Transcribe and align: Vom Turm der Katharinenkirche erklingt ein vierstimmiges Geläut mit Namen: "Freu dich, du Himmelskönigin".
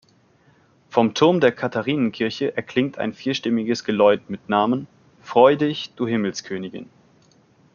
Vom 0.89 1.13
Turm 1.13 1.41
der 1.41 1.51
Katharinenkirche 1.51 2.57
erklingt 2.57 2.97
ein 2.97 3.13
vierstimmiges 3.13 3.83
Geläut 3.83 4.31
mit 4.31 4.49
Namen: 4.49 4.87
"Freu 5.21 5.55
dich, 5.55 5.93
du 5.93 6.07
Himmelskönigin". 6.07 6.89